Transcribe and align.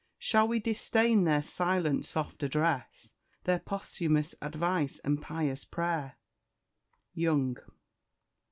Shall 0.17 0.47
we 0.47 0.59
disdain 0.59 1.25
their 1.25 1.43
silent, 1.43 2.07
soft 2.07 2.41
address; 2.41 3.13
Their 3.43 3.59
posthumous 3.59 4.33
advice 4.41 4.97
and 5.03 5.21
pious 5.21 5.63
prayer?" 5.63 6.17
YOUNG. 7.13 7.57